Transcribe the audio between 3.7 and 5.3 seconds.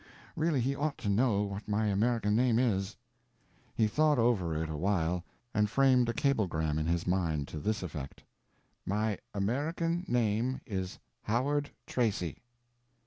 He thought over it a while